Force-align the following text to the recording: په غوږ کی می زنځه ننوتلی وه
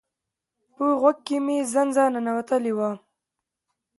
په 0.75 0.85
غوږ 0.99 1.17
کی 1.25 1.37
می 1.45 1.57
زنځه 1.73 2.03
ننوتلی 2.13 2.73
وه 2.77 2.91